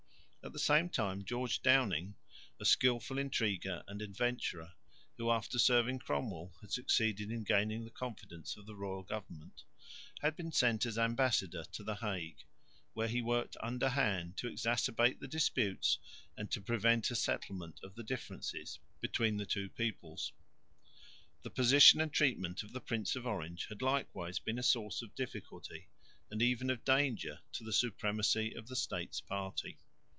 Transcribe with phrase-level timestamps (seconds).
[0.43, 2.15] At the same time George Downing,
[2.59, 4.73] a skilful intriguer and adventurer,
[5.15, 9.61] who after serving Cromwell had succeeded in gaining the confidence of the royal government,
[10.19, 12.39] had been sent as ambassador to the Hague,
[12.93, 15.99] where he worked underhand to exacerbate the disputes
[16.35, 20.33] and to prevent a settlement of the differences between the two peoples.
[21.43, 25.13] The position and treatment of the Prince of Orange had likewise been a source of
[25.15, 25.87] difficulty
[26.31, 29.77] and even of danger to the supremacy of the States party.